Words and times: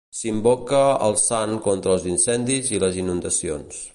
S'invoca 0.19 0.79
el 1.07 1.13
sant 1.25 1.53
contra 1.67 1.93
els 1.97 2.09
incendis 2.13 2.75
i 2.77 2.83
les 2.87 3.01
inundacions. 3.05 3.87